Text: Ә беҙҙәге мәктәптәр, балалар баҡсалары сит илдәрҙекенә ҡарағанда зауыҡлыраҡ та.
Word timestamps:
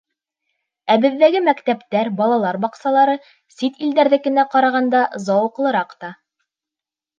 Ә 0.93 0.95
беҙҙәге 1.03 1.41
мәктәптәр, 1.47 2.09
балалар 2.21 2.59
баҡсалары 2.65 3.15
сит 3.59 3.79
илдәрҙекенә 3.89 4.49
ҡарағанда 4.57 5.05
зауыҡлыраҡ 5.29 5.97
та. 6.05 6.13